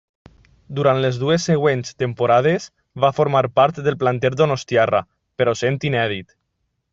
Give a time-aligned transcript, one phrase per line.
[0.77, 2.65] Durant les dues següents temporades
[3.03, 5.03] va formar part del planter donostiarra,
[5.43, 6.35] però sent inèdit.